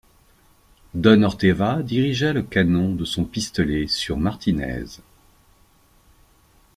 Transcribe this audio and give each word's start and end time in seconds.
Don 0.95 1.21
Orteva 1.21 1.83
dirigea 1.83 2.33
le 2.33 2.41
canon 2.41 2.95
de 2.95 3.05
son 3.05 3.23
pistolet 3.23 3.85
sur 3.85 4.17
Martinez. 4.17 4.99